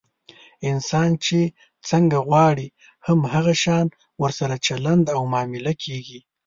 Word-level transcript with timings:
انسان 0.69 1.09
چې 1.25 1.39
څنګه 1.89 2.17
غواړي، 2.27 2.67
هم 3.05 3.19
هغه 3.33 3.53
شان 3.63 3.85
ورسره 4.21 4.55
چلند 4.67 5.05
او 5.15 5.21
معامله 5.33 5.73
کېږي. 5.83 6.19